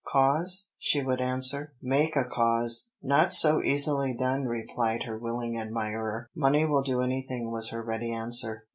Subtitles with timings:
[0.07, 6.27] "Cause?" she would answer; "make a cause!" "Not so easily done," replied her willing admirer.
[6.35, 8.65] "Money will do anything," was her ready answer.